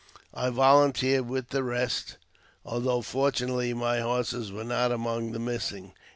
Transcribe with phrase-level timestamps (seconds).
[0.33, 2.17] I volunteered with the rest,
[2.65, 5.93] although fortunately my horses were not among the missing.